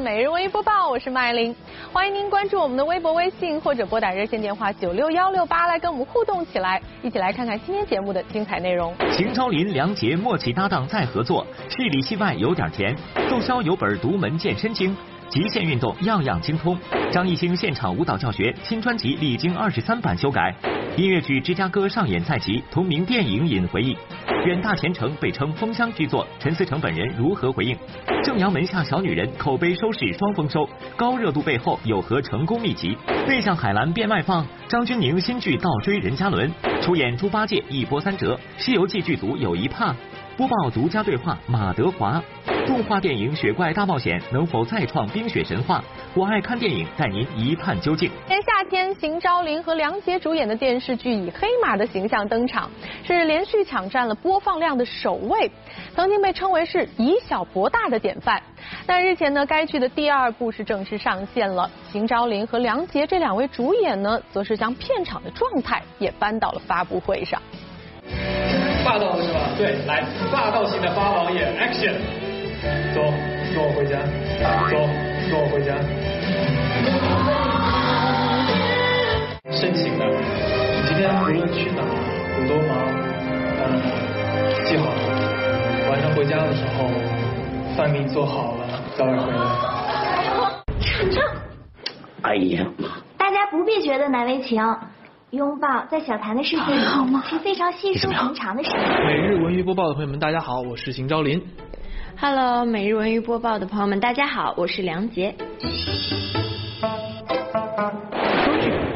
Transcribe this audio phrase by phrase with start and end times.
[0.00, 1.54] 每日文娱播报，我是麦琳，
[1.90, 8.94] 欢迎您关注我们的微博、微信或者拨打热线电话九六幺六八来跟我们互动起来，一起来看看今天节目的精彩内容。
[9.10, 12.94] 邢昭林、梁洁默契搭档再合作，戏里戏外有点甜。
[13.30, 14.94] 窦骁有本独门健身经。
[15.28, 16.76] 极限运动样样精通，
[17.10, 20.54] 张艺兴现场舞蹈教学，新专辑历经二十三版修改，
[20.96, 23.96] 音乐剧《芝加哥》上演在即，同名电影引回忆，
[24.44, 27.76] 远大前程被称封箱巨作，陈思诚本人如何回应？
[28.22, 32.96] 正阳门下小女人口碑收视双丰收，高热度背后有何成功秘籍？
[33.26, 39.94] 内向海蓝变外放，张钧甯新剧倒追任嘉伦，出演猪八戒一波三折，西游记剧组有一怕。
[40.36, 42.22] 播报独家对话马德华，
[42.66, 45.82] 动画电影《雪怪大冒险》能否再创冰雪神话？
[46.14, 48.10] 我爱看电影，带您一探究竟。
[48.26, 52.70] 今年夏天，邢昭林和梁洁主演的电视剧以黑马的形象登场，
[53.02, 55.50] 是连续抢占了播放量的首位，
[55.94, 58.42] 曾经被称为是以小博大的典范。
[58.84, 67.40] 但日前呢，该剧的第二部是正式上线了，邢昭林和梁洁这两位主演呢，则是将片场的状态也搬到了发布会上。
[68.86, 69.50] 霸道是吧？
[69.58, 71.94] 对，来，霸道型的八王爷，Action！
[72.94, 73.12] 走，
[73.52, 73.98] 跟我回家。
[74.70, 74.86] 走，
[75.28, 75.74] 跟我回家。
[79.50, 81.82] 深情的，你今天无论去哪，
[82.38, 82.78] 有多忙，
[83.58, 83.74] 嗯，
[84.64, 86.86] 记好了，晚上回家的时候，
[87.76, 89.38] 饭给你做好了，早点回来。
[90.78, 91.20] 成成，
[92.22, 92.64] 哎呀，
[93.18, 94.62] 大家不必觉得难为情。
[95.30, 96.80] 拥抱在小谭的世界里
[97.28, 98.70] 是非常稀疏平常的事。
[99.04, 101.42] 每日文娱播报的朋友们，大家好，我是邢昭林。
[102.16, 105.34] Hello，每日文娱播报的朋友们，大家好，我是梁洁。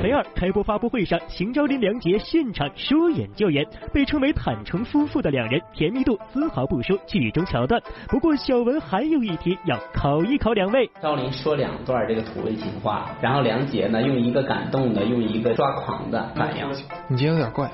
[0.03, 7.79] 雷二开播发布会上，邢昭林、梁洁现场说演就演，被称为坦诚夫妇的两人，甜蜜度丝毫不输剧中桥段。
[8.09, 10.91] 不过小文还有一题要考一考两位。
[11.03, 16.67] 昭林说两段这个土味情话，然后梁洁呢用一个感动的，用一个抓狂的反应。
[17.07, 17.71] 你今天有点怪，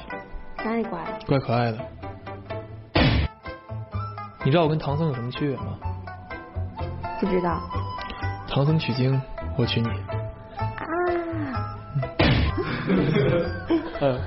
[0.65, 0.99] 哪里怪？
[1.29, 1.79] 怪可爱的。
[4.45, 5.79] 你知道我跟唐僧有什么区别吗？
[7.21, 7.61] 不知道。
[8.49, 9.21] 唐僧取经，
[9.57, 9.89] 我娶你。
[14.01, 14.19] 嗯，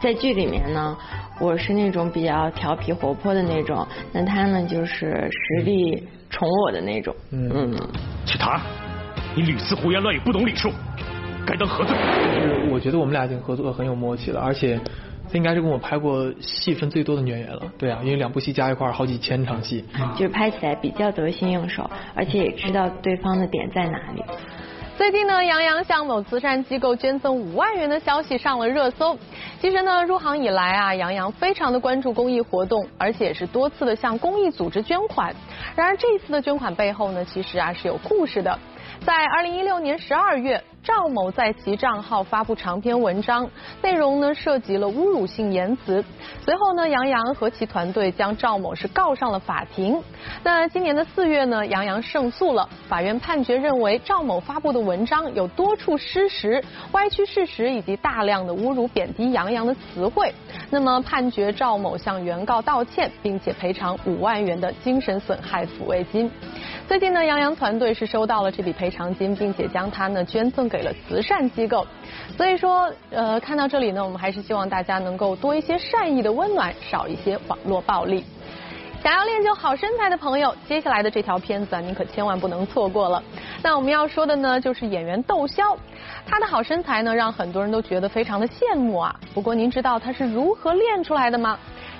[0.00, 0.96] 在剧里面呢，
[1.40, 7.14] 我是那种比较调皮活泼的那种，那他呢就是实力宠我的那种。
[7.30, 7.74] 嗯，
[8.24, 8.60] 启谈，
[9.34, 10.70] 你屡次胡言乱语，不懂礼数，
[11.46, 11.96] 该当何罪？
[11.96, 14.78] 是，我觉得我们俩已经合作的很有默契了，而且
[15.28, 17.62] 他应该是跟我拍过戏份最多的女演员了。
[17.78, 24.22] 对啊，因为两部戏加一块好几千场戏，就是拍起来比较得心应手，而且也知道对方的点在哪里。
[24.96, 29.18] 最近呢，杨洋向某慈善机构捐赠五万元的消息上了热搜。
[29.60, 35.34] 其实呢，入行以来啊，杨洋非常的关注公益活动，而且是多次的向公益组织捐款。
[35.74, 38.56] 然而这一次的捐款背后呢，其实啊是有故事的。
[39.04, 40.62] 在二零一六年十二月。
[40.84, 43.48] 赵某在其账号发布长篇文章，
[43.80, 46.04] 内容呢涉及了侮辱性言辞。
[46.44, 49.98] 随后呢，杨洋和其团队将赵某是告上了法庭。
[50.42, 56.62] 那今年的四月呢，杨洋胜诉了，法院判决认为赵某发布的文章有多处失实、
[56.92, 60.34] 歪曲事实以及大量的侮辱、贬低杨洋的词汇。
[60.68, 66.30] 那么判决赵某向原告道歉，并且赔偿五万元的精神损害抚慰金。
[66.86, 71.86] 最近呢，杨洋团队是收到了这笔赔偿金，并且将它呢捐赠给了慈善机构。
[72.36, 78.24] 所以说，呃，看到这里呢，我们还是希望大家能够多一些善意的温暖，少一些网络暴力。
[79.00, 83.22] 想要练就好身材的朋友，接下来的这条片子啊，您可千万不能错过了。
[83.62, 85.76] 那我们要说的呢，就是演员窦骁，
[86.26, 89.14] 他的好身材呢，让很多人都觉得非常的羡慕啊。
[89.32, 91.56] 不过您知道他是如何练出来的吗？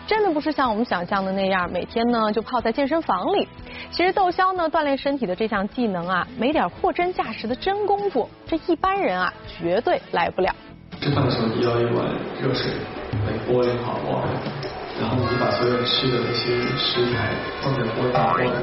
[0.07, 3.49] 真的不是像我们想象的那样，每天呢就泡在健身房里。
[3.91, 10.55] 其实窦骁呢锻炼身体的这项技能啊，没点货真价实的真功夫，这一般人啊绝对来不了。
[11.01, 12.07] 吃饭的时候你要一碗
[12.43, 12.71] 热水
[13.27, 13.99] 来锅里好，
[15.01, 17.31] 然后你把所有吃的那些食材
[17.63, 18.63] 放在锅大锅里面，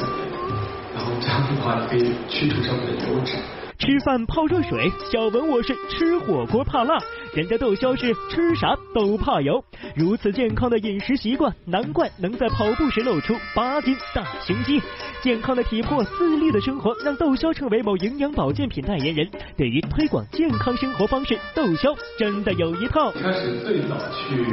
[0.95, 3.33] 然后这样的话你可以去除上面的油脂。
[3.81, 6.99] 吃饭泡热水，小文我是吃火锅怕辣，
[7.33, 9.59] 人家窦骁是吃啥都怕油。
[9.95, 14.79] 如此健康的饮食习惯，难怪能在跑步时露出八斤大胸肌。
[15.23, 19.27] 健康的体魄、自律的生活，让窦骁成为某营养保健品代言人。
[19.57, 21.89] 对于推广健康生活方式，窦骁
[22.19, 23.09] 真的有一套。
[23.13, 24.45] 开始最早去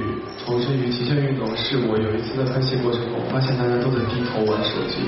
[0.42, 5.02] 投身于极限运动，是我有一次在拍戏过程中，发现大家都在低头玩手机。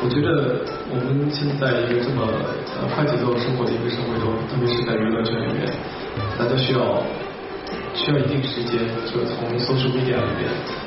[0.00, 2.22] 我觉得我们现在一个这么
[2.78, 5.66] 呃快节奏生活的一个社会中，特别是在娱乐圈里面，
[6.38, 7.02] 大家需要
[7.94, 8.78] 需要一定时间，
[9.10, 10.46] 就从 social media 里面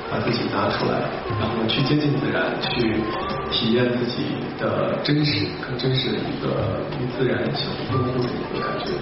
[0.09, 1.03] 把自己拿出来，
[1.39, 3.03] 然后去接近自然，去
[3.51, 8.95] 体验自己的真实、更真实的一个与自然相拥护的一个感觉。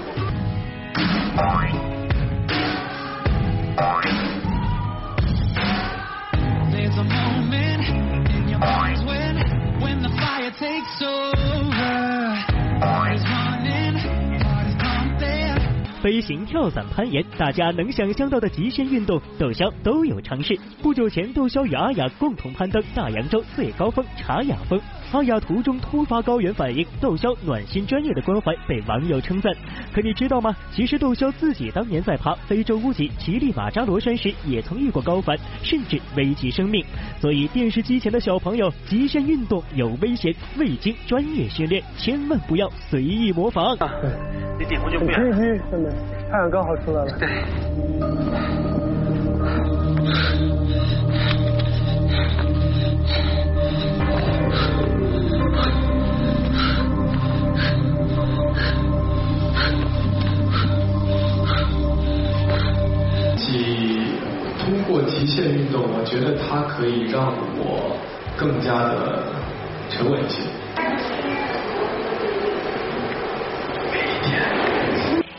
[16.01, 20.57] 飞行跳伞攀岩大家能想象到的极限运动窦骁都有尝试。
[20.81, 24.79] 不久前窦骁与阿雅共同攀登大洋洲最高峰查雅峰。
[25.11, 29.51] 阿雅途中突发高原反应，窦骁暖心专业的关怀被网友称赞。
[29.91, 30.55] 可你知道吗？
[30.71, 36.85] 其实窦骁自己当年在爬非洲屋脊乞力马扎罗山时，也曾遇过高反，甚至危及生命。
[37.19, 43.75] 所以电视机前的小朋友，极限运动有危险，未经专业训练，千万不要随意模仿。
[44.59, 45.19] 你顶过就不远。
[45.19, 45.91] 很刺激，真的，
[46.31, 47.17] 太阳刚好出来了。
[47.17, 47.27] 对。
[65.19, 67.97] 极限运动，我觉得它可以让我
[68.37, 69.21] 更加的
[69.89, 70.43] 沉稳一些。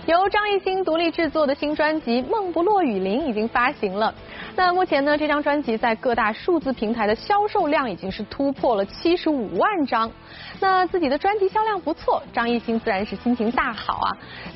[0.06, 4.12] 由张艺兴独立制作的新专辑《梦不落雨林》已经发行了。
[4.56, 10.11] 那目前呢，这张专辑在各大数字平台的销售量已经是突破了七十五万张。
[10.58, 14.08] 那自己的专辑销量不错，张艺兴自然是心情大好啊。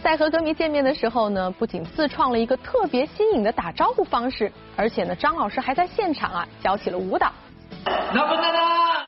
[0.02, 7.30] 在和歌迷见面的时候呢，不仅自创了一个特别新颖的打招呼方式，而且呢，张老师还在现场啊教起了舞蹈。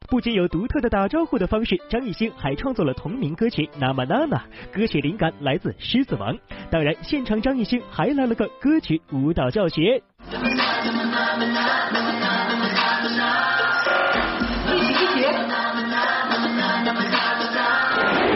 [0.09, 4.37] 不仅有独特的打招呼的方式，张艺兴还创作了同名歌曲《那么娜娜》，
[4.73, 6.33] 歌曲灵感来自《狮子王》。
[6.71, 10.01] 当然，现场张艺兴还来了个歌曲舞蹈教学。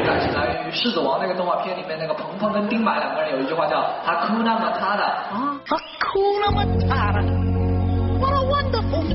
[0.05, 7.23] 感是来源于《狮子王》那个动画片里面那个鹏鹏跟丁满两个人有一句话叫“他哭那么塔的”啊，他哭那么塔的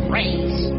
[0.10, 0.74] phrase。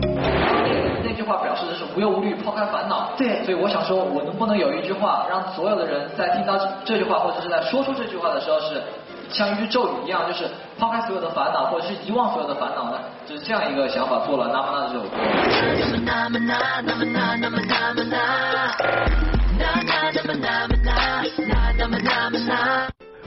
[1.05, 3.13] 那句话表示的是无忧无虑、抛开烦恼。
[3.17, 8.83] 对，所以我想说，我能不能有一句话，让所有的人在听到这句话或者是在说出这句话的时候，是
[9.31, 10.49] 像一句咒语一样，就是
[10.79, 12.99] 抛开所有的烦恼，或者是遗忘所有的烦恼呢？
[13.29, 15.17] 就是这样一个想法，做了《那么那》这首歌。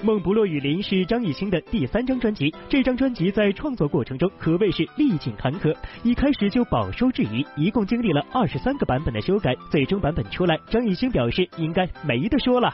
[0.01, 12.73] 梦不落雨林是张艺兴的第三张专辑，这张专辑在创作过程中可谓是历尽坎坷，一开始就饱受质疑，一共经历了二十三个版本的修改，最终版本出来，张艺兴表示应该没得说了。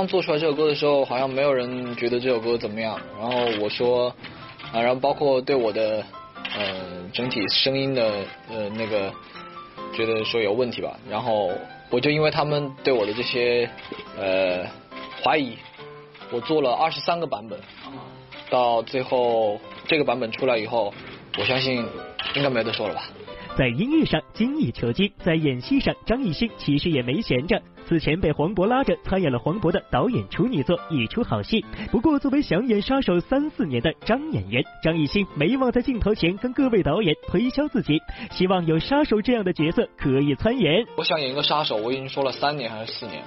[0.00, 2.98] 刚刚做出来这首歌的时候，好像没有人觉得这首歌怎么样。
[3.20, 4.08] 然后我说，
[4.72, 6.02] 啊，然后包括对我的
[6.56, 6.74] 呃
[7.12, 8.10] 整体声音的
[8.48, 9.12] 呃那个
[9.94, 10.98] 觉得说有问题吧。
[11.06, 11.52] 然后
[11.90, 13.68] 我就因为他们对我的这些
[14.18, 14.64] 呃
[15.22, 15.58] 怀疑，
[16.32, 17.60] 我做了二十三个版本，
[18.48, 20.94] 到最后这个版本出来以后，
[21.38, 21.86] 我相信
[22.36, 23.02] 应该没得说了吧。
[23.56, 27.60] 在音乐上精益求精，在演戏上张艺兴其实也没闲着。
[27.86, 31.60] 此前被黄渤拉着参演了黄渤的导演处女作《一出好戏》。
[31.90, 40.86] 不过，作为想演杀手三四年的张演员，张艺兴没忘在镜头前跟各位导演推销自己，希望有杀手这样的角色可以参演。
[40.96, 43.22] 我想演一个杀手，我已经说了三年还是四年。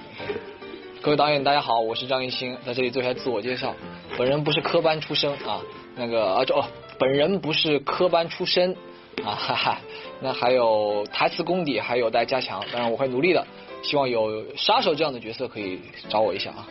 [1.02, 3.74] 各位导演，大家好，我是张艺兴，在这里做一下自我介绍。
[4.16, 5.60] 本人不是科班出身啊，
[5.94, 6.64] 那个啊这哦，
[6.98, 8.74] 本人不是科班出身
[9.22, 9.78] 啊，哈哈。
[10.20, 13.46] 那还有台词功底还有待加强，当然我会努力的。
[13.82, 15.78] 希望有杀手这样的角色可以
[16.08, 16.66] 找我一下啊。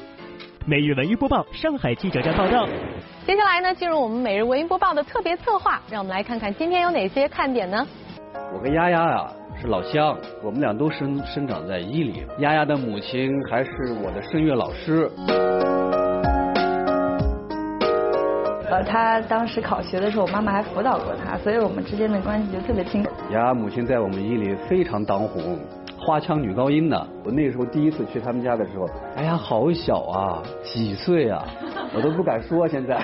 [0.65, 2.67] 每日文娱播报，上海记者站报道。
[3.27, 7.85] 接下来呢，进入我们每日文娱播报的特别策划，让我们来看看今天有哪些看点呢？
[8.53, 9.31] 我跟丫丫啊
[9.61, 12.25] 是老乡，我们俩都生生长在伊犁。
[12.39, 13.71] 丫丫的母亲还是
[14.03, 15.11] 我的声乐老师。
[18.73, 23.05] 呃，他当时考学的时候，我妈妈还辅导过他，所以我们之间的关系就特别亲。
[23.31, 25.59] 丫丫母亲在我们伊犁非常当红。
[25.99, 31.45] 花腔女高音的，我那时候第一次去他们家的时候，哎呀，好小啊，几岁啊，
[31.95, 32.99] 我都不敢说现在。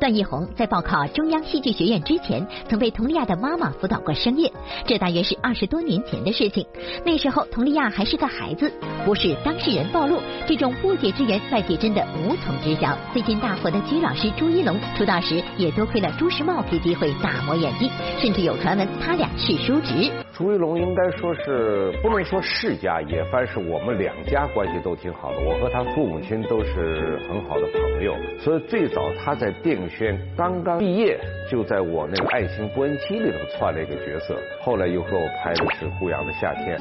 [0.00, 4.50] 段奕宏在报考中央戏剧学院之前，曾被佟丽娅的妈妈辅导过声乐，
[4.86, 6.66] 这大约是二十多年前的事情。
[7.04, 8.72] 那时候佟丽娅还是个孩子，
[9.04, 12.96] 不是当事人暴露，这种不解之缘外界真的无从知晓。
[13.12, 20.10] 最近大火的鞠老师朱一龙出道时也多亏了朱时茂给机会打磨演技，甚至有传闻他俩是叔侄。
[20.32, 25.36] 朱一龙应该说是不能说世家，也算是我们两家关系都挺好的。
[25.40, 31.18] 我和他父母亲都是很好的朋友，所以最早他在电影学院刚刚毕业，
[31.50, 36.78] 就在我那个《爱情不恩机》里头串了一个角色，后来又和我拍的是《胡杨的夏天》。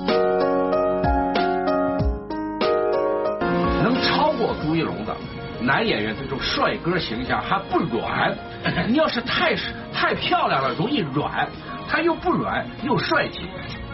[3.84, 5.16] 能超过朱一龙的
[5.62, 8.34] 男演员，这种帅哥形象还不软。
[8.88, 9.56] 你要是太
[9.92, 11.48] 太漂亮了，容易软。
[11.90, 13.50] 他又不软又帅气，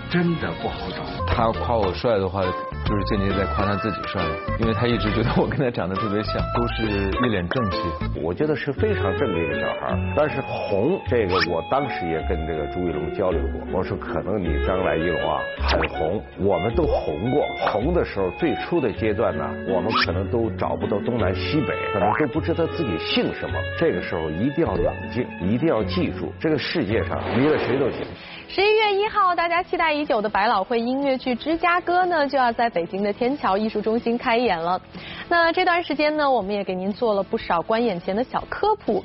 [0.10, 1.04] 真的不好找。
[1.26, 2.44] 他夸我帅的话。
[2.86, 4.22] 就是间接在夸他自己帅，
[4.60, 7.78] 因为他一直觉得我跟他长得特别像，都是一脸正气。
[8.22, 9.98] 我觉得是非常正的一个小孩。
[10.16, 17.44] 但是红这个，我当时也跟这个朱一龙交流过，我说可能你将来一龙啊很红，我们都红过。
[17.58, 23.58] 红的时候最初的阶段呢，我们可能都找不到东南西北，可能都不知道自己姓什么。
[23.80, 28.06] 这个时候一定要冷静，一定要记住，这个世界上离了谁都行。
[28.48, 34.80] 十一月一号，大家期待已久的百老汇音乐剧《芝加哥》呢，就要在北京的天桥艺术中心开演了。
[35.28, 39.04] 那这段时间呢，我们也给您做了不少观演前的小科普。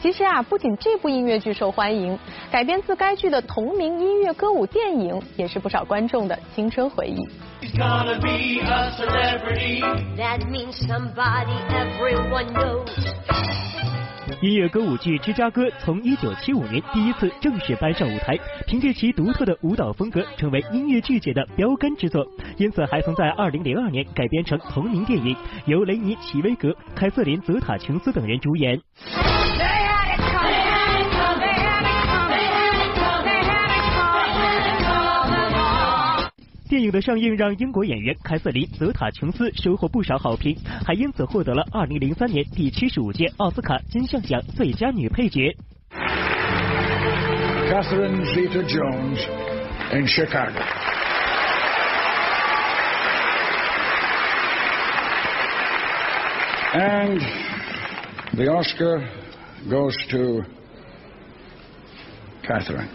[0.00, 2.16] 其实啊，不仅这部音乐剧受欢迎，
[2.50, 7.26] 改编自该剧的同名音乐歌舞电影，也是不少观众的青春回忆。
[14.42, 22.26] 音乐歌舞剧《芝加哥》从一九七五年第一次正式搬上舞台，凭借其独特的舞蹈风格，成为音乐剧界的标杆之作。
[22.56, 28.80] 因此，还曾在二零零二年改编成同名电影，由雷尼·齐威格、凯瑟琳·泽塔琼斯等人主演。
[36.71, 45.55] 电影的上映让英国演员凯瑟琳·泽塔琼斯收获不少好评，还因此获得了2003年第七十五届奥斯卡金像奖最佳女配角。
[47.69, 49.19] Catherine Zeta-Jones
[49.93, 50.61] in Chicago.
[56.73, 57.21] And
[58.33, 59.07] the Oscar
[59.69, 60.43] goes to
[62.43, 62.87] Catherine.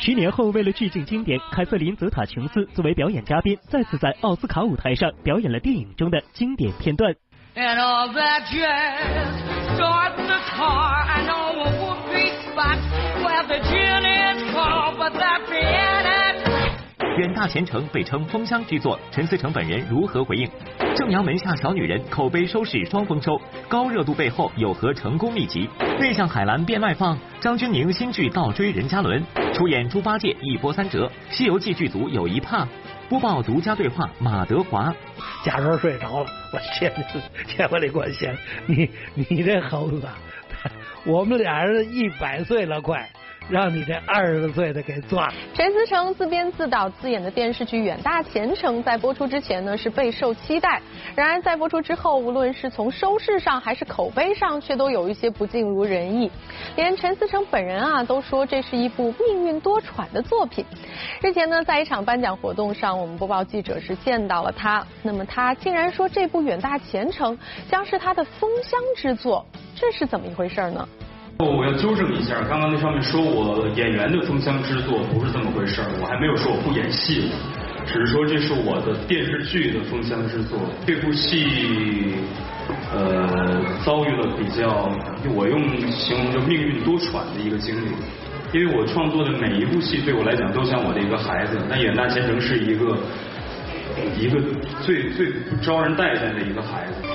[0.00, 7.14] 十年后，为了致敬经典，凯瑟琳·泽塔琼斯作为表演嘉宾，再次在奥斯卡舞台上表演了电影中的经典片段。
[17.18, 20.48] 远大前程被称封箱之作，陈思诚本人如何回应？
[20.94, 23.36] 正阳门下小女人口碑收视双丰收，
[23.68, 25.68] 高热度背后有何成功秘籍？
[25.98, 29.20] 内向海蓝变外放，张钧甯新剧倒追任嘉伦，
[29.52, 32.64] 出演猪八戒一波三折，西游记剧组有一怕。
[33.08, 34.94] 播报独家对话马德华，
[35.42, 36.92] 假装睡着了，我天，
[37.48, 38.30] 千万得关心
[38.66, 38.88] 你，
[39.28, 40.06] 你这猴子，
[41.04, 43.10] 我们俩人一百岁了快。
[43.48, 45.32] 让你这二十岁的给赚。
[45.54, 50.80] 陈思诚自编自导自演的电视剧《远大前程》在播出之前呢是备受期待，
[51.14, 56.30] 然而在播出之后，无论是从收视上还是口碑上，却都有一些不尽如人意。
[56.76, 60.64] 连陈思诚本人啊都说这是一部命运多舛的作品。
[61.22, 67.36] 日前呢，在一场颁奖活动上，我们播报记者是见到了他，那么他竟然说这部《远大前程》
[67.70, 70.86] 将是他的封箱之作，这是怎么一回事呢？
[71.38, 77.36] 哦我要纠正一下，刚刚那上面说我演员的封箱之作不是这么回事儿，我还没有说我不演戏了，
[77.86, 80.58] 只是说这是我的电视剧的封箱之作。
[80.84, 82.16] 这部戏
[82.92, 84.90] 呃遭遇了比较，
[85.32, 87.94] 我用形容就命运多舛的一个经历，
[88.52, 92.98] 因为我创作的每一部戏对我来讲都像我的一个孩子，那远大前程是一个
[94.18, 94.42] 一个
[94.82, 97.07] 最最不招人待见的一个孩子。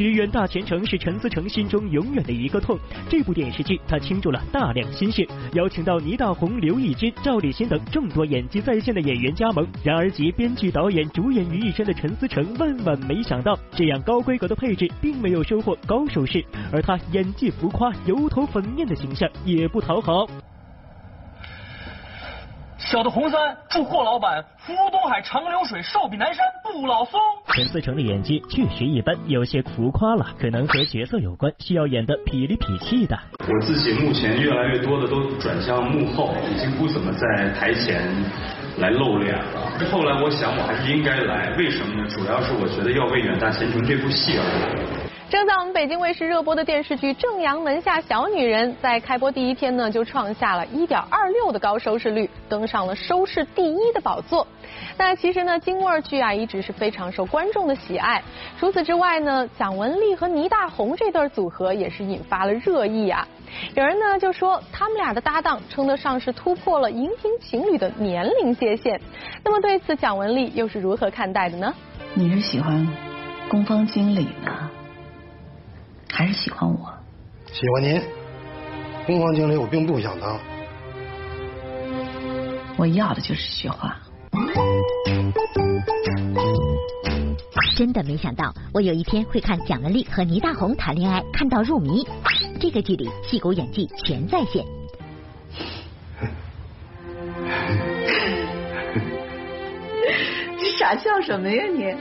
[0.00, 2.78] 或许远大前程是陈思诚心中永远的一个痛。
[3.10, 9.68] 这部电视剧他倾注了大量心血，邀请到倪大红、刘奕君、赵立新等众多演技在线的演员加盟。
[9.84, 16.42] 然而集编剧、导演、主演于一身的陈思诚万万没想到，这样高规格的配置并没有收获高收视，
[16.72, 20.26] 而他演技浮夸、油头粉面的形象也不讨好。
[22.80, 27.20] 小的红三祝霍老板福如东海长流水，寿比南山不老松。
[27.48, 33.18] 陈思诚的演技确实一般，有些浮夸了，可能和角色有关，需要演的痞里痞气的。
[33.40, 38.02] 我自己目前越来越多的都转向幕后，已经不怎么在台前
[38.78, 39.70] 来露脸了。
[39.92, 42.08] 后来我想，我还是应该来，为什么呢？
[42.08, 44.99] 主要是我觉得要为远大前程这部戏而来。
[45.30, 54.44] 正在我们北京卫视热播的电视剧《正阳门下小女人》在开播第一天呢，就创下了1.26的高收视率，登上了收视第一的宝座。
[54.98, 58.20] 那其实呢，京味儿剧啊一直是非常受观众的喜爱。
[58.58, 63.24] 除此之外呢，蒋雯丽和倪大红这对组合也是引发了热议啊。
[63.76, 69.00] 有人呢就说他们俩的搭档称得上是突破了荧屏情侣的年龄界限。
[69.44, 71.72] 那么对此，蒋雯丽又是如何看待的呢？
[72.14, 72.84] 你是喜欢
[73.48, 74.70] 宫方经理呢？
[76.12, 76.92] 还是喜欢我？
[77.52, 78.00] 喜欢您，
[79.06, 80.38] 东方经理我并不想当。
[82.76, 83.96] 我要的就是雪花。
[87.76, 92.06] 真的没想到，我有一天会看蒋雯丽和倪大红谈恋爱，看到入迷。
[92.60, 94.64] 这个剧里戏骨演技全在线。
[100.58, 101.94] 你傻笑什么呀你？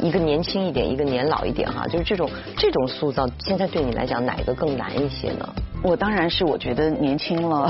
[0.00, 5.48] 一个年轻一点，一个年老一点哈，就是这种这种塑造，现在对你来讲哪一个更难一些呢？
[5.82, 7.68] 我当然是我觉得年轻了，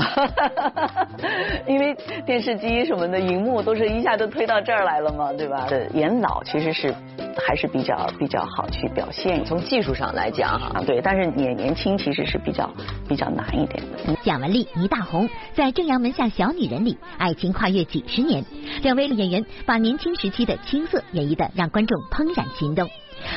[1.67, 1.95] 因为
[2.25, 5.65] 电视机什么的，荧幕都是一下都推到这儿来了嘛，对吧？
[5.69, 6.93] 对演老其实是
[7.45, 12.69] 还是比较比较好去表现，从技术上来讲哈，对，但是也年轻其实是比较
[13.07, 14.15] 比较难一点的。
[14.23, 18.43] 蒋雯丽、倪大红在《正阳门下小女人》里，爱情跨越几十年，
[18.81, 22.89] 两位演员把年轻时期的青涩演绎的让观众怦然心动。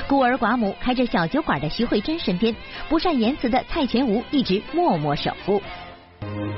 [0.08, 2.54] 孤儿寡母开着小酒馆的徐慧珍身边，
[2.88, 5.62] 不善言辞的蔡全无一直默默守护。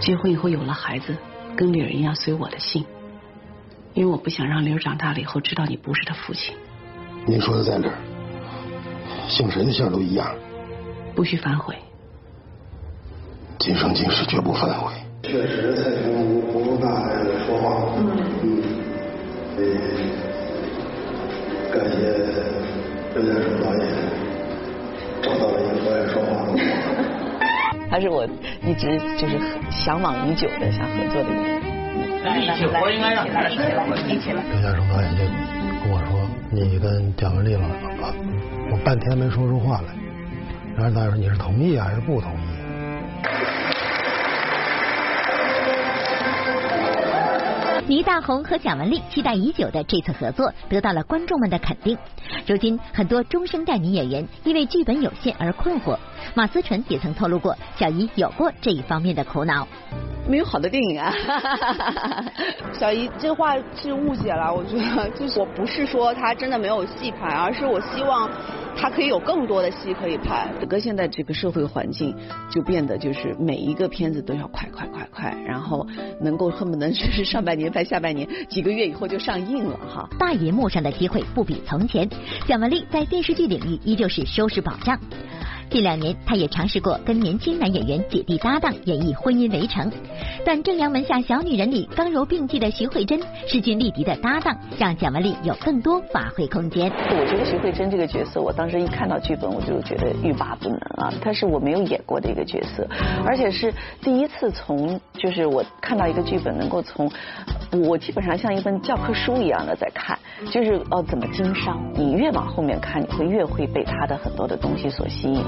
[0.01, 1.17] 结婚以后有了孩子，
[1.57, 2.85] 跟女儿一样随我的姓，
[3.95, 6.57] 因为我不想让丽儿长大了以后知道你不是他父亲。
[7.25, 7.95] 您说的在这儿，
[9.29, 10.35] 姓谁的姓都一样，
[11.15, 11.75] 不许反悔。
[13.59, 14.93] 今生今世绝不反悔。
[15.23, 16.89] 确实，蔡全吾不大
[17.47, 17.95] 说话。
[17.97, 18.61] 嗯
[19.57, 19.63] 嗯。
[21.73, 21.97] 感谢
[23.15, 23.83] 刘家成导演
[25.23, 26.59] 找到了一个不爱说话的我。
[27.89, 28.27] 他是我
[28.67, 29.39] 一直就是
[29.71, 31.72] 向往已久的想合作的人。
[32.43, 34.43] 一起活应该让他一起来，一起来。
[34.51, 35.19] 刘家成导演就
[35.81, 38.15] 跟我说：“你跟蒋雯丽老了。”
[38.73, 39.95] 我半天没说出话来。
[40.77, 42.37] 然后他说：“你是同意还是不同意？”
[47.89, 51.99] 倪大红和蒋雯丽期待已久的这次合作得到了观众们的肯定。
[52.47, 55.99] 如今，很多中生代女演员因为剧本有限而困惑。
[56.35, 59.67] 马思纯也曾透露过，小姨有过这一方面的苦恼。
[60.29, 61.13] 没有好的电影啊！
[62.79, 64.55] 小姨，这话是误解了。
[64.55, 68.31] 我觉得，就是我不是说她真的没有戏拍，而是我希望
[68.77, 70.49] 他可以有更多的戏可以拍。
[70.59, 72.15] 整个现在这个社会环境
[72.51, 75.87] 就变得就是每一个片子都要快快快快，然后
[76.21, 80.09] 能够恨不能就是上半年拍下半年，几个月以后就上映了哈。
[80.19, 82.09] 大银幕上的机会不比从前，
[82.47, 84.99] 蒋雯丽在电视剧领域依旧是收视保障。
[85.73, 89.91] 近两年，她也尝试过跟年轻男演员姐弟搭档演绎婚姻围城，
[90.45, 96.93] 但《正阳门下小女人》里刚柔并济的徐慧珍势均力敌的搭档，让蒋雯丽有更多发挥空间。
[96.93, 101.11] 我觉得徐慧珍这个角色，我当时一看到剧本，我就觉得欲罢不能啊！
[101.23, 102.87] 她是我没有演过的一个角色，
[103.25, 107.11] 而且是第一次从就是我看到一个剧本，能够从
[107.89, 110.19] 我基本上像一本教科书一样的在看，
[110.51, 115.45] 就是哦怎么经商，你越往后面看，你会越会被他的很多的东西所吸引。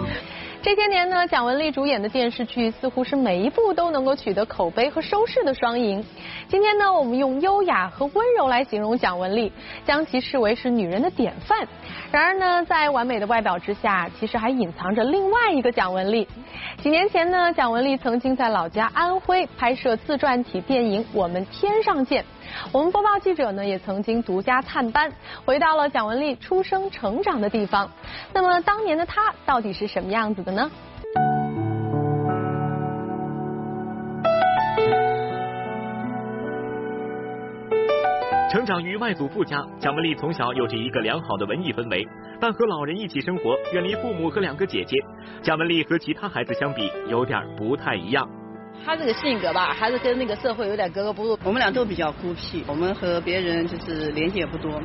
[0.62, 6.02] 这些年呢，蒋雯丽主演的电视剧似乎是每一部都能够取得口碑和收视的双赢。
[6.48, 9.52] 今天呢，我们用优雅和温柔来形容蒋雯丽，
[9.84, 11.68] 将其视为是女人的典范。
[12.10, 16.26] 然而呢，在完美的外表之下，其实还隐藏着另外一个蒋雯丽。
[16.78, 22.22] 几年前呢，蒋雯丽曾经在老家安徽拍摄自传体电影《我们天上见》。
[22.72, 25.10] 我们播报记者呢，也曾经独家探班，
[25.44, 27.90] 回到了蒋雯丽出生成长的地方。
[28.32, 30.70] 那么，当年的她到底是什么样子的呢？
[38.50, 42.06] 成长于外祖父家，蒋雯丽从小有着一个良好的文艺氛围，
[42.40, 44.96] 但和老人一起生活，远离父母和两个姐姐，
[45.42, 48.28] 蒋雯丽和其他孩子相比，有点不太一样。
[48.84, 51.38] 他这个性格吧，还是跟那个社会有点格格不入。
[51.42, 54.80] 我们俩都比较孤僻，我们和别人就是联系也不多。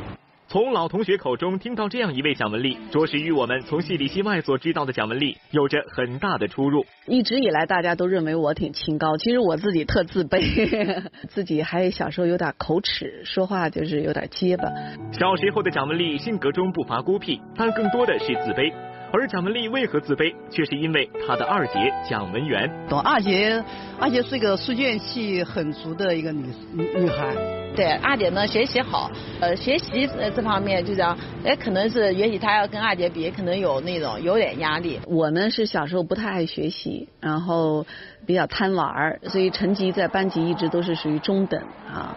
[0.48, 6.84] 从老同学口中听到这样一位蒋雯丽，着实与我们从戏里戏外所知道的蒋雯丽有着很大的出入。
[7.06, 14.64] 一直以来，大家都认为我挺清高，其实我自己特自卑， 自己还小时候有点口齿，说话就是有点结巴。
[15.12, 18.74] 小时候的蒋雯丽性格中不乏孤僻，但更多的是自卑。
[19.12, 21.74] 而蒋雯丽为何自卑，却是因为她的二姐
[22.08, 22.70] 蒋文媛。
[22.88, 23.64] 懂二姐，
[24.00, 26.46] 二姐是一个书卷气很足的一个女
[26.76, 27.36] 女孩。
[27.76, 35.00] 对，二姐呢学习好，呃，学习这方面就讲，哎，可能是也许她要跟二姐比，可能有那种有点压力。
[35.08, 37.88] 我呢是小时候不太爱学习，然后
[38.28, 41.60] 比较贪玩，所以成绩在班级一直都是属于中等
[41.92, 42.16] 啊。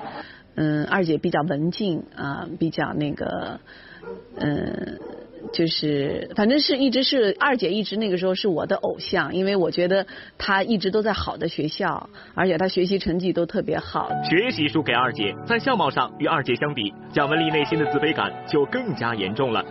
[0.56, 3.60] 嗯，二姐比较文静啊，比较那个，
[4.36, 4.98] 嗯。
[5.52, 10.06] 就是，反正是一直是二姐，一直那个时候是我的偶像，因为我觉得
[10.38, 14.10] 她一直都在好的学校，而且她学习成绩都特别好。
[14.28, 19.64] 学习输给二姐，在相貌上与二姐相比，蒋雯丽内心的自卑感就更加严重了。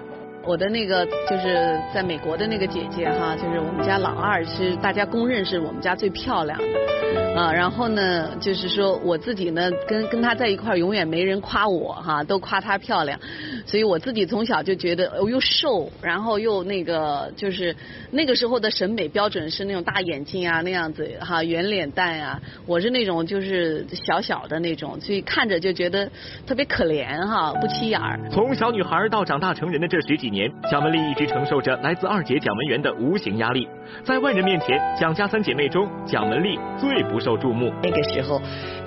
[0.44, 7.52] 我的那个就是在美国的那个姐姐哈，就是我们家老二，是大家公认是我们家最漂亮的啊。
[7.52, 13.20] 然后呢，就是说我自己呢，跟跟她在一块儿，永远没人夸我哈，都夸她漂亮。
[13.66, 17.76] 所以我自己从小就觉得，又瘦，然后又那个，就是
[18.10, 22.40] 那个时候的审美标准是那种大眼睛啊，那样子哈，圆脸蛋啊。
[22.66, 26.10] 我是那种就是小小的那种，所以看着就觉得
[26.46, 28.20] 特别可怜哈，不起眼儿。
[28.32, 33.68] 从小女孩到长大成人的这十几年，蒋雯丽一直承受着来自二姐蒋雯媛的无形压力。
[34.04, 37.72] 在外人面前，蒋家三姐妹中，蒋雯丽最不受注目。
[37.82, 38.42] 那个时候，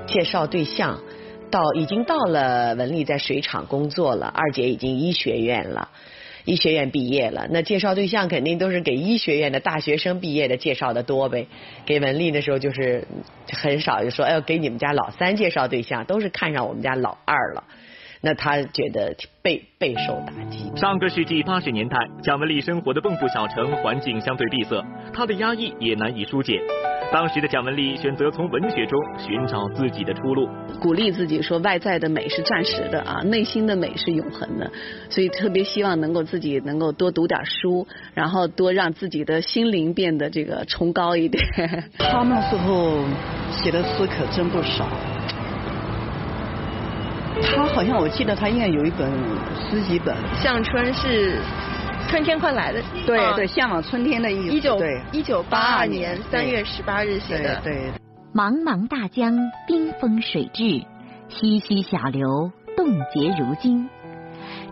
[0.06, 1.00] 介绍对象。
[1.50, 5.88] 到已经到了文丽在水厂工作了，二姐已经医学院了，
[6.44, 7.46] 医学院毕业了。
[7.48, 11.46] 那介绍对象肯定都是给医学院的大学生毕业的介绍的多呗。
[11.86, 13.06] 给文丽的时候就是
[13.52, 17.62] 很少就说，哎呦，给你们家老三介绍对象，都是看上我们家老二了。
[18.24, 20.72] 那他觉得备备受打击。
[20.74, 24.82] 上个世纪八十年代，蒋雯丽生活的蚌埠小城环境相对闭塞，
[25.12, 26.58] 她的压抑也难以疏解。
[27.12, 30.48] 当时的蒋雯丽选择从文学中寻找自己的出路，
[30.80, 34.68] 鼓励自己说外在的美是暂时的啊，内心的美是永恒的，
[35.10, 41.44] 所以特别希望能够自己能够多读点书，然后多让自己的心灵变得这个崇高一点。
[41.98, 42.98] 他那时候
[43.52, 44.88] 写的诗可真不少，
[47.42, 49.10] 他好像我记得他应该有一本
[49.70, 51.38] 诗集本，《向春》是。
[52.06, 54.54] 春天快来的，对对，向往春天的意思。
[54.54, 54.78] 一九
[55.10, 57.60] 一九八二年三月十八日写的。
[57.64, 57.90] 对。
[58.32, 60.84] 茫茫大江，冰封水至，
[61.28, 63.88] 溪溪小流，冻结如金。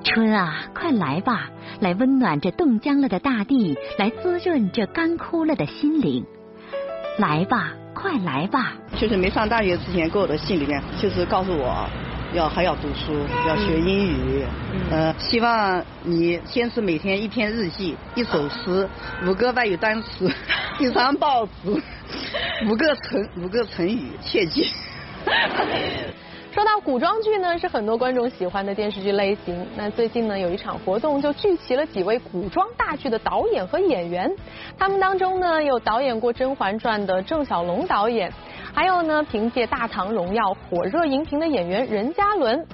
[0.05, 1.49] 春啊，快来吧，
[1.81, 6.25] 来温暖这冻僵了的大地，来滋润这干枯了的心灵。
[7.19, 8.75] 来吧，快来吧。
[8.99, 11.89] 就是没上大学之前，给我的信里面就是告诉我。
[12.35, 13.13] 要还要读书，
[13.47, 14.45] 要学英语，
[14.91, 18.89] 呃，希望你坚持每天一篇日记，一首诗，
[19.27, 20.33] 五个外语单词，
[20.79, 21.53] 一张报纸，
[22.67, 24.67] 五个成五个成语，切记。
[26.53, 29.67] 说到古装剧呢，是很多观众喜欢的电视剧类型。
[29.75, 34.31] 那最近呢，有一场活动就聚齐了几位古装大剧的导演和演员，
[34.79, 38.31] 他们当中呢，有导演过《甄嬛传》的郑晓龙导演。
[38.75, 42.67] 还有呢，凭借《大唐荣耀》火热荧屏的演员任嘉伦，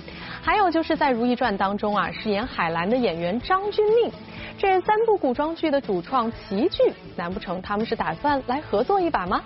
[0.42, 4.10] 还有就是在《如懿传》当中啊饰演海兰的演员张钧甯，
[4.58, 9.40] 这三部古装剧的主创齐聚，难不成他们是打算来合作一把吗？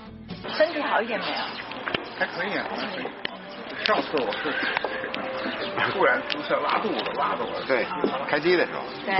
[0.56, 1.32] 身体好一点没有？
[2.18, 2.66] 还可以啊，
[3.84, 4.52] 上次我是。
[5.90, 7.66] 突然出现拉肚子，拉肚子。
[7.66, 7.84] 对，
[8.28, 8.80] 开机的时候。
[9.04, 9.16] 对。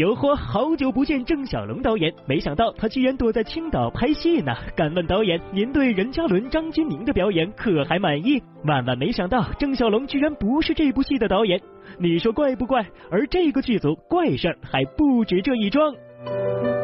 [0.00, 4.56] 哟呵，好久不见郑晓龙导演，没想到他居然躲在青岛拍戏呢。
[4.74, 8.42] 敢问导演，您对任嘉伦、张钧甯的表演可还满意？
[8.64, 11.60] 万万没想到，郑晓龙居然不是这部戏的导演，
[11.98, 12.86] 你说怪不怪？
[13.10, 15.94] 而这个剧组怪事儿还不止这一桩。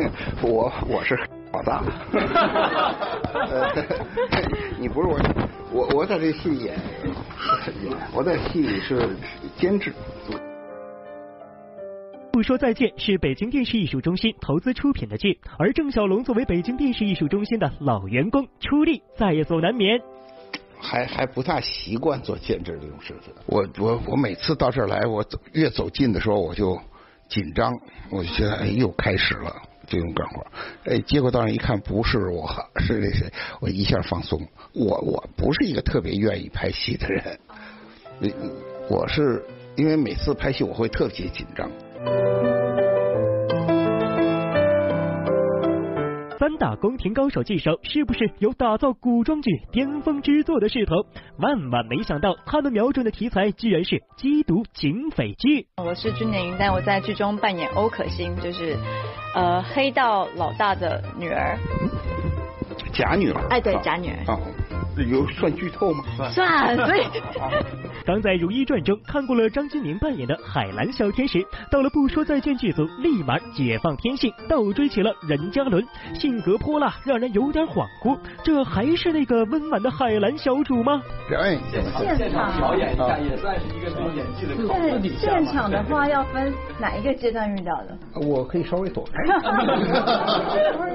[0.42, 1.18] 我我是。
[1.52, 1.82] 老大，
[4.78, 5.18] 你不是我，
[5.72, 6.78] 我我在这戏演，
[8.14, 9.16] 我在戏里是
[9.56, 9.92] 监制。
[12.32, 20.00] 不说再见是北京电视艺术中心投资出品的剧，而郑晓龙作为北京电视艺术中心的老员工，出力在所难免。
[20.80, 23.34] 还还不大习惯做监制这种事情。
[23.46, 26.80] 我我我每次到这儿来，我走越走近的时候我就
[27.28, 27.72] 紧张，
[28.10, 29.52] 我就觉得哎又开始了。
[29.90, 30.46] 就用干活，
[30.84, 32.48] 哎，结果到那一看，不是我，
[32.78, 34.40] 是那谁，我一下放松。
[34.72, 37.38] 我我不是一个特别愿意拍戏的人，
[38.88, 39.44] 我是
[39.76, 41.68] 因为每次拍戏我会特别紧张。
[46.60, 50.94] 打宫廷高手技手是不是有打造古装剧巅峰之作的势头？
[51.38, 55.66] 万万没想到，他们瞄准的题材居然是缉毒警匪剧。
[55.82, 58.76] 我是君年云丹，我在剧中扮演欧可欣，就是
[59.34, 61.56] 呃黑道老大的女儿。
[62.92, 63.40] 假女儿？
[63.48, 64.36] 哎，对，假女儿。
[64.96, 66.04] 有算剧透吗？
[66.30, 67.00] 算，所以。
[68.04, 78.18] 刚在《如懿传》中看过了张钧甯扮演的海蓝小天使，到了《不说再见》剧组，立马解放天性，倒追起了任嘉伦，性格泼辣，让人有点恍惚。
[78.42, 81.00] 这还是那个温婉的海蓝小主吗？
[81.28, 81.84] 表演现
[82.32, 84.54] 场表演一下，也算是一个对演技的。
[85.18, 87.96] 现场的话要分哪一个阶段遇到的？
[88.26, 89.22] 我可以稍微躲开。
[89.22, 89.36] 来，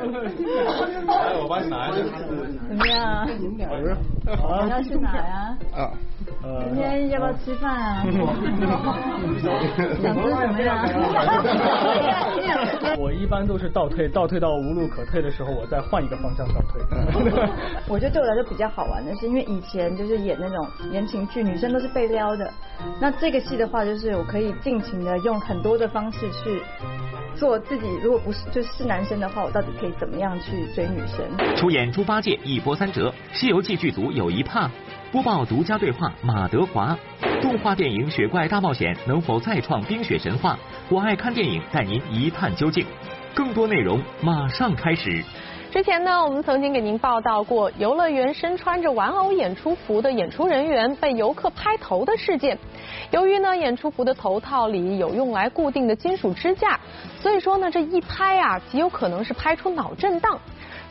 [1.39, 2.03] 我帮你拿一下。
[2.67, 3.25] 怎么样？
[4.37, 5.57] 好，要去哪呀？
[5.75, 5.91] 啊。
[6.63, 8.03] 今天要不要吃饭啊？
[10.01, 10.85] 想吃什么呀？
[12.97, 16.81] 我一般都是倒退，倒退到无路可退的时候，我再换一个方向倒退。
[17.87, 22.51] 我觉得对我来说比较好玩的是，因为以前就是演那种言情剧，女生都是被撩的。
[22.99, 26.61] 那这个戏的话，就是我可以尽情的用很多的方式去
[27.35, 27.85] 做自己。
[28.03, 31.55] 如果不是就是男生的话，我到底可以怎么样去追女生？
[31.55, 34.69] 出演猪八戒一波三折，《西游记》剧组有一怕。
[35.11, 36.97] 播报独家对话马德华，
[37.41, 40.57] 动画电影《雪怪大冒险》能否再创冰雪神话？
[40.89, 42.85] 我爱看电影，带您一探究竟。
[43.33, 45.23] 更多内容马上开始。
[45.75, 52.57] 之前呢，我们曾经给您报道过游乐园身穿着玩偶演出服的演出人员被游客拍头的事件。
[53.11, 56.79] 由于呢，演出服的头套里有用来固定的金属支架，
[57.19, 60.39] 所以说呢，这一拍啊，极有可能是拍出脑震荡。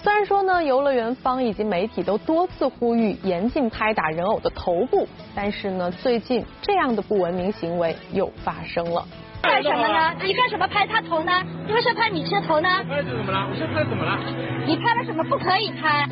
[0.02, 9.06] 虽然说呢，游乐园方以及媒体都多次呼吁严禁拍打人偶的头部，但是呢，最近这样的不文明行为又发生了。
[9.44, 10.14] 干什么呢？
[10.24, 11.32] 你干什么拍他头呢？
[11.66, 12.68] 你为什么拍女车头呢？
[12.88, 13.46] 拍这怎么了？
[13.50, 14.18] 我现在拍怎么了？
[14.66, 15.22] 你拍了什么？
[15.24, 16.06] 不可以拍。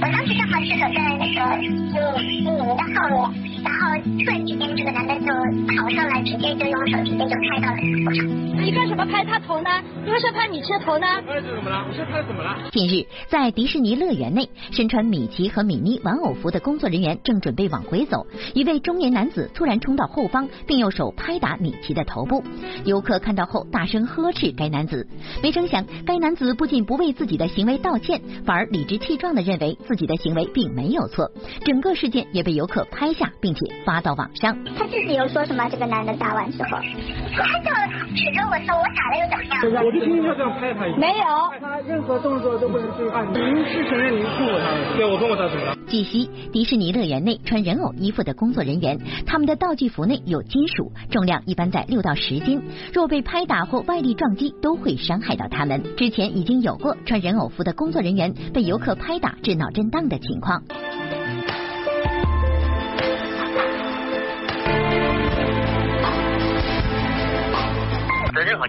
[0.00, 3.46] 我当时正好是走在那个你你们的后面。
[3.66, 5.26] 然后突然之间，这个男的就
[5.74, 8.24] 跑上来，直接就用手直接就拍到了头上。
[8.62, 9.70] 你干什么拍他头呢？
[10.04, 11.06] 你为什么拍米奇头呢？
[11.26, 11.84] 拍怎么了？
[11.88, 12.56] 我现在拍怎么了？
[12.70, 22.44] 近日，在迪士尼乐园内，身穿米奇和米妮玩偶服的工作人员正准备往回走，一位中年男子突然冲到后方，并用手拍打米奇的头部。
[22.84, 25.06] 游客看到后大声呵斥该男子，
[25.42, 31.30] 没成想该男子不仅不为自己的行为道歉，反而理直气壮的认为自己的行为并没有错。
[31.64, 33.60] 整个事件也被游客拍下，并且。
[33.84, 35.68] 发到网上，他自己又说什么？
[35.68, 37.70] 这个男的打完之后，他就
[38.14, 43.26] 指着我说：“我打了又怎么样？”我就听他这样拍他，没有，他任何动作都不能对犯。
[43.32, 44.96] 您是承认您碰过他？
[44.96, 45.76] 对，我碰过他，怎么了？
[45.86, 52.60] 据悉，迪士尼乐园内穿人偶衣服的工作人员，他们的道具服内有金属，重量一般在六到十斤，
[52.92, 55.82] 若被拍打或外力撞击，都会伤害到他们。
[55.96, 60.62] 之前已经有过穿人偶服的工作人员被游客拍打致脑震荡的情况。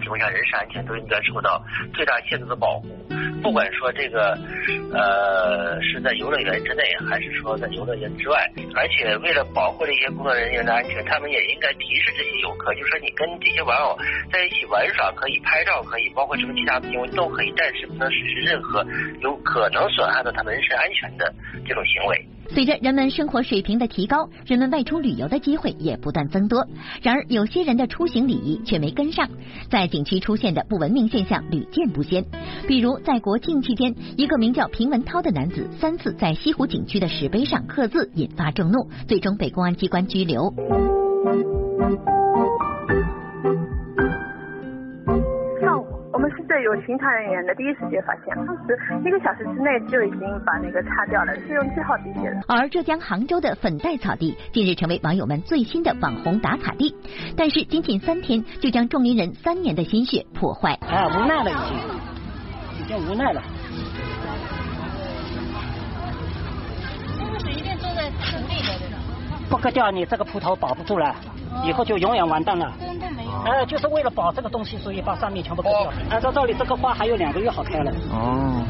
[0.00, 1.62] 情况下，人身安全都应该受到
[1.94, 2.88] 最大限度的保护。
[3.40, 4.36] 不管说这个
[4.92, 13.96] 呃是在游乐园之内，还是说在游乐园之外，而且为了保护这些工作人员的安全，他们也应该提示这些游客，就是说你跟这些玩偶
[14.32, 18.84] 在一起玩耍可以拍照，可以包括什么其他行为都可以，但是不能实施任何
[19.20, 21.32] 有可能损害到他们人身安全的
[21.64, 22.26] 这种行为。
[22.54, 26.66] 随着人们生活水平的提高，人们外出旅游的机会也不断增多。
[27.02, 29.28] 然而，有些人的出行礼仪却没跟上，
[29.70, 32.24] 在景区出现的不文明现象屡见不鲜。
[32.66, 40.52] 比如，在国庆期间，一个名叫平文涛的男子三次在西湖景区的石碑上刻字，引发众怒，最终被公安机关拘留。
[46.60, 52.40] 有巡查人员的第一时间发现，当时一个小时之内就已经把那个擦掉了，是用记号笔写的。
[52.48, 56.94] 而浙江杭州的粉黛草地近日成为网友们最新的网红打卡地，
[57.36, 60.74] 但是仅仅三天就将种林人三年的心血破坏。
[60.82, 61.78] 啊，无奈了已经，
[62.80, 63.40] 已经无奈了。
[67.18, 68.98] 这个水一定种在城里的，
[69.48, 71.14] 不割掉你这个葡萄保不住了。
[71.64, 72.72] 以后就永远完蛋了。
[72.80, 73.30] 真的没有。
[73.44, 75.92] 哎，就是为了保这个东西，所以把上面全部割掉。
[76.10, 77.92] 按照道理，这个花还有两个月好开了。
[78.10, 78.62] 哦。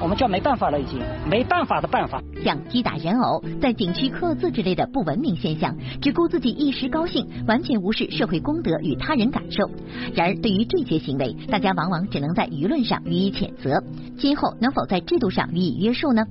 [0.00, 2.20] 我们叫没办法了，已经没办法的办法。
[2.42, 9.70] 像击打人偶、在景区刻字之类的不文明现象，只顾自己一时高兴，完全无视社会公德与他人感受。
[10.12, 13.82] 然而，对于这些行为，大家往往只能在舆论上予以谴责。
[14.18, 16.24] 今后能否在制度上予以约束呢？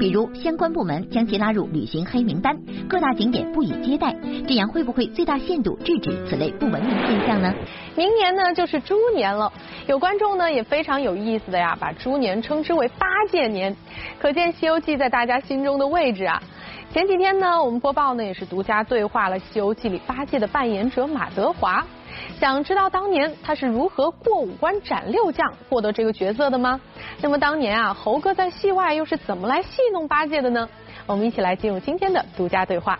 [0.00, 2.56] 比如相关部门将其拉入旅行黑名单，
[2.88, 4.14] 各大景点不予接待，
[4.46, 7.54] 这样会不会最大限度制止此类不文明现象呢？
[7.96, 9.52] 明年呢就是猪年了，
[9.86, 13.74] 有观众呢也非常有意思的呀，把猪年称之为八戒年，
[14.18, 16.42] 可见《西游记》在大家心中的位置啊。
[16.92, 21.84] 前几天呢，我们播报呢也是独家对话了《西游记》里八戒的扮演者马德华。
[22.38, 26.80] 想知道当年他是如何过五关斩六将获得这个角色的吗？
[27.20, 30.68] 那么当年啊，猴哥在戏外又是怎么来戏弄八戒的呢？
[31.06, 32.98] 我们一起来进入今天的独家对话。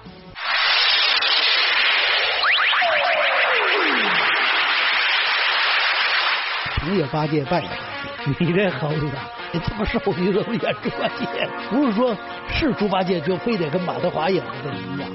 [6.87, 9.10] 你也八戒扮演八戒，你这猴子，
[9.52, 11.26] 你这么瘦，你怎么演猪八戒？
[11.70, 12.14] 不是说
[12.50, 15.08] 是猪八戒就非得跟马德华演的一样。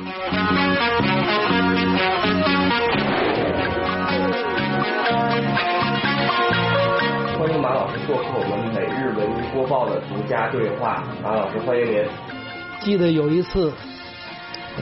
[7.50, 12.06] 欢迎马老师做客我们每日文娱播报的独家对话，马老师欢迎您。
[12.80, 13.74] 记得有一次，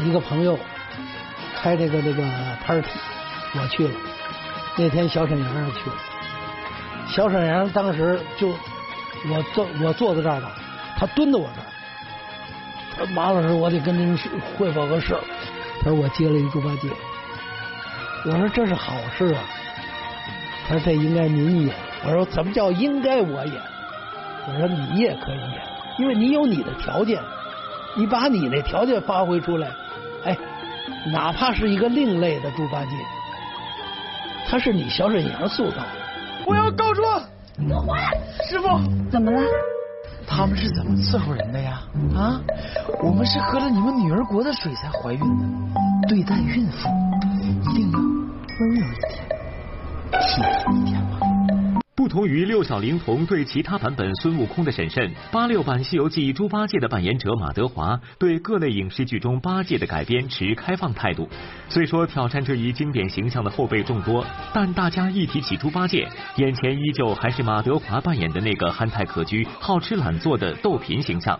[0.04, 0.60] 一个朋友
[1.56, 2.22] 开这个这个
[2.66, 2.90] party，
[3.54, 3.94] 我去了。
[4.76, 5.96] 那天小沈阳也去了。
[7.08, 10.52] 小沈阳当时就我坐我坐在这儿呢，
[10.98, 11.68] 他蹲在我这儿。
[12.98, 14.20] 他说：“马老师，我得跟您
[14.58, 15.22] 汇报个事儿。”
[15.80, 16.90] 他说：“我接了一猪八戒。”
[18.28, 19.40] 我说：“这是好事啊。”
[20.68, 21.74] 他说：“这应该您演。”
[22.08, 23.54] 我说：“怎么叫应该我演？”
[24.48, 25.62] 我说：“你也可以演，
[26.00, 27.22] 因为你有你的条件，
[27.98, 29.68] 你把你那条件发挥出来，
[30.24, 30.38] 哎，
[31.12, 32.92] 哪怕是一个另类的猪八戒，
[34.48, 35.88] 他是你小沈阳塑造的。”
[36.48, 37.22] 我要告状！
[37.58, 38.18] 给我回来！
[38.50, 38.80] 师傅，
[39.12, 39.42] 怎么了？
[40.26, 41.82] 他们是怎么伺候人的呀？
[42.16, 42.40] 啊，
[43.04, 45.46] 我们是喝了你们女儿国的水才怀孕的，
[46.08, 46.88] 对待孕妇
[47.70, 51.37] 一定要温柔一点，体贴一点嘛。
[52.08, 61.28] 不同于六小龄童对其他版本孙悟空的审慎，八六版《西游记》猪八戒的扮演者马德华对各类影视剧中八戒的改编持开放态度。
[61.68, 71.38] 虽说挑战这一经典形象的后辈众多，但大家一提起猪八戒，眼前依旧还是马德华扮演的那个憨态可掬、好吃懒做的逗贫形象。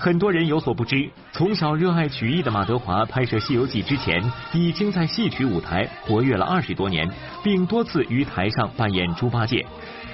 [0.00, 4.20] 很多人有所不知，从小热爱曲艺的马德华拍摄《西游记》之前，
[4.52, 7.08] 已经在戏曲舞台活跃了二十多年，
[7.44, 9.64] 并多次于台上扮演猪八戒。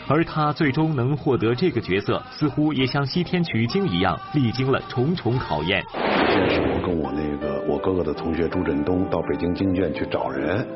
[0.07, 5.83] 而他最终能获得这个角色，似乎也像西天取经一样，历经了重重考验。
[6.29, 10.67] 先是我跟我那个我哥哥的同学朱振东到北京京剧院去找人，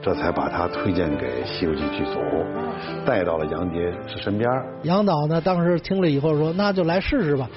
[0.00, 2.20] 这才把他推荐给《西游记》剧组，
[3.04, 4.48] 带到了杨洁是身边。
[4.84, 7.48] 杨导呢，当时听了以后说：“那就来试试吧。”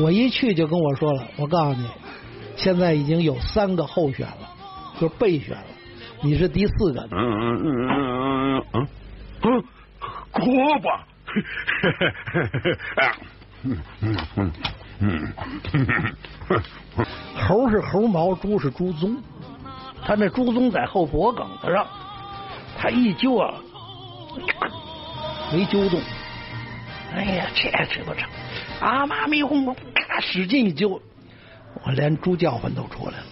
[0.00, 1.86] 我一去就跟我说了：“我告诉你，
[2.56, 4.48] 现在已经有三个候选了，
[5.00, 5.64] 就是备选了，
[6.22, 8.88] 你是第四个。”嗯嗯嗯嗯嗯嗯
[9.42, 9.64] 嗯。
[10.32, 11.04] 锅巴，
[13.62, 14.52] 嗯嗯嗯
[15.00, 15.32] 嗯，
[17.34, 19.16] 猴是猴毛，猪是猪鬃，
[20.04, 21.86] 他那猪鬃在后脖梗子上，
[22.78, 23.54] 他一揪啊，
[25.52, 26.00] 没揪动。
[27.14, 28.28] 哎呀，这吃不成，
[28.80, 31.00] 阿妈咪哄哄，咔使劲一揪，
[31.84, 33.24] 我连猪叫唤都出来了。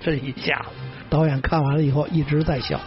[0.00, 0.68] 这一下子，
[1.08, 2.80] 导演看完了以后一直在笑。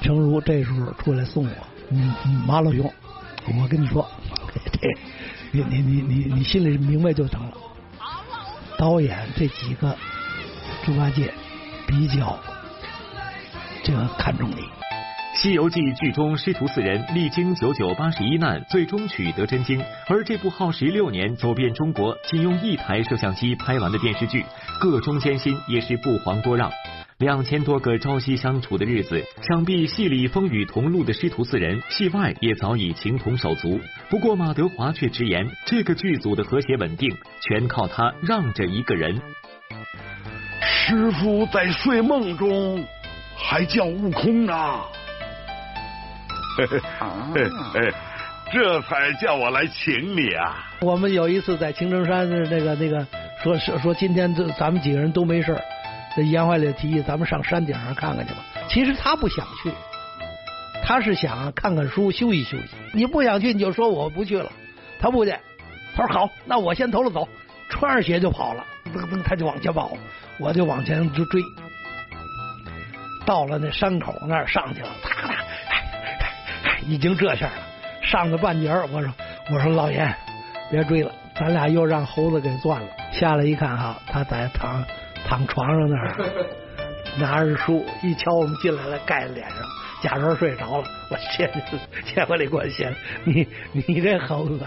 [0.00, 1.50] 诚如这时候出来送我。
[1.90, 2.14] 嗯，
[2.46, 2.92] 马老兄，
[3.60, 4.06] 我跟你说，
[4.80, 4.96] 对，
[5.52, 7.52] 你你你你你心里明白就成了。
[8.76, 9.96] 导演这几个
[10.84, 11.32] 猪八戒
[11.86, 12.38] 比较
[13.82, 14.54] 这个看重你。
[15.40, 19.80] 《西游记》剧中师徒四人历经九九八十一难，最终取得真经。
[20.08, 24.44] 而这部耗时六年、走遍中国、仅用一台摄像机拍完的电视剧，
[24.80, 26.70] 个中艰辛也是不遑多让。
[27.18, 33.80] 两千多个朝夕相处的日子，想必戏里风雨同路的师徒四人，戏外也早已情同手足。
[34.08, 39.20] 不过马德华却直言，这个剧组的和谐稳定，全靠他让着一个人。
[40.62, 42.84] 师傅在睡梦中
[43.36, 44.54] 还叫悟空呢，
[48.52, 50.70] 这才叫我来请你啊！
[50.82, 53.04] 我们有一次在青城山的那个那个，
[53.42, 55.60] 说说说今天这咱们几个人都没事
[56.18, 58.40] 这严怀烈提议咱们上山顶上看看去吧。
[58.68, 59.70] 其实他不想去，
[60.82, 62.64] 他是想看看书休息休息。
[62.92, 64.50] 你不想去你就说我不去了。
[64.98, 65.32] 他不去，
[65.94, 67.28] 他说好，那我先头了走，
[67.70, 69.92] 穿上鞋就跑了，噔噔他就往前跑，
[70.40, 71.40] 我就往前就追。
[73.24, 77.52] 到了那山口那儿上去了，哒哒，已经这下了。
[78.02, 79.14] 上到半截我说
[79.52, 80.12] 我说老严
[80.68, 82.88] 别追了，咱俩又让猴子给钻了。
[83.12, 84.84] 下来一看哈，他在躺。
[85.28, 86.16] 躺床上那儿，
[87.18, 89.58] 拿着书，一瞧我们进来了，盖在脸上，
[90.00, 90.84] 假装睡着了。
[91.10, 92.90] 我谢谢，谢回来给我谢，
[93.24, 94.60] 你你这猴子，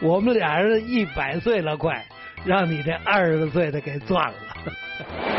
[0.00, 2.06] 我们俩人一百岁了，快
[2.44, 5.35] 让你这二十岁的给钻了。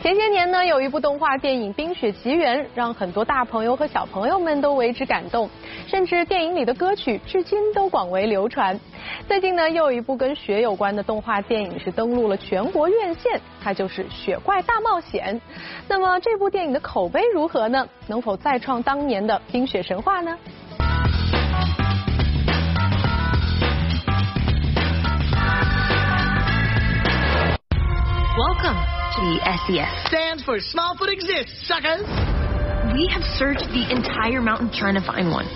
[0.00, 5.50] 前些年呢，有一部动画电影《冰雪奇缘》，让很多大朋友和小朋友们都为之感动，
[5.88, 8.78] 甚至电影里的歌曲至今都广为流传。
[9.26, 15.34] 最近呢，又有一部跟雪有关的动画电影是登陆了全国院线，它就是《雪怪大冒险》。
[15.88, 17.86] 那么这部电影的口碑如何呢？
[18.06, 20.38] 能否再创当年的冰雪神话呢
[28.38, 30.08] ？Welcome SES.
[30.08, 32.06] Stands for Smallfoot Exists, suckers!
[32.94, 35.46] We have searched the entire mountain trying to find one.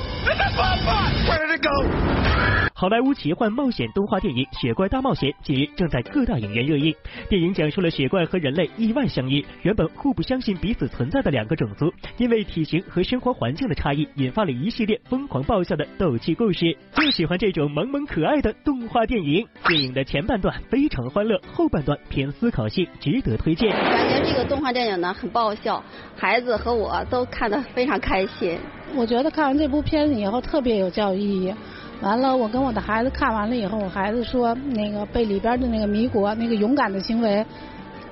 [1.28, 2.71] Where did it go?
[2.82, 6.92] 好莱坞奇幻冒险动画电影《雪怪大冒险》近日正在各大影院热映。
[7.28, 16.76] 电影讲述了雪怪和人类意外相遇，原本互不相信彼此存在的两个种族，因为体型和生活环境的差异，引发了一系列疯狂爆笑的斗气故事。
[16.96, 19.46] 就喜欢这种萌萌可爱的动画电影。
[19.68, 23.70] 电影的前半段非常欢乐，后半段偏思考性，值得推荐。
[23.70, 25.80] 感觉这个动画电影呢很爆笑，
[26.16, 28.58] 孩子和我都看得非常开心。
[28.96, 31.54] 我觉得看完这部片子以后特别有教育意义。
[32.02, 37.46] 完了，我跟我的孩子看完了以后，我孩子说，那个被里边的那个米果那个勇敢的行为，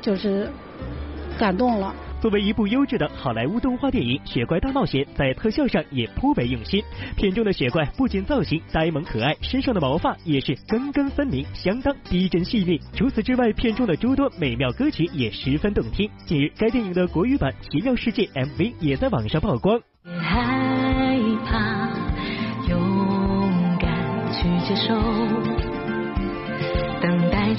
[0.01, 0.49] 就是
[1.37, 1.93] 感动了。
[2.21, 6.85] 作为一部优质的好莱坞动画电影，《雪怪大冒险》在特效上也颇为用心。
[7.17, 12.79] 片中的雪怪不仅造型呆萌可爱，身上的毛发也是根根分明，相当逼真细腻。
[12.95, 16.09] 除此之外，片中的诸多美妙歌曲也十分动听。
[16.27, 19.81] 近日，该电影的国语版《奇妙世界》MV 也在网上曝光。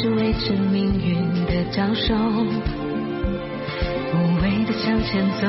[0.02, 2.16] 是维持命运的招手，
[4.16, 5.48] 无畏的向前走，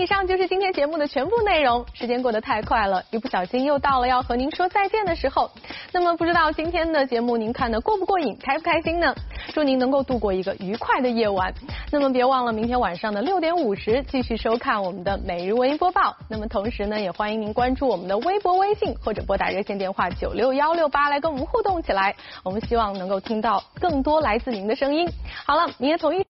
[0.00, 1.84] 以上就是今天节目的全部内容。
[1.92, 5.50] 时间过得太快了，一不小心又到了要和您说再见的时候。
[5.92, 9.14] 那么不知道今天的节目您看的过不过瘾，开不开心呢？
[9.52, 11.52] 祝您能够度过一个愉快的夜晚。
[11.92, 16.16] 那么别忘了明天晚上的六点五十继续收看我们的每日文艺播报。
[16.30, 22.16] 那么同时呢，也欢迎您关注我们的微博、微信或者拨打热线电话九六幺六八来跟我们互动起来。
[22.42, 25.06] 我们希望能够听到更多来自您的声音。
[25.44, 26.18] 好了，明天同一。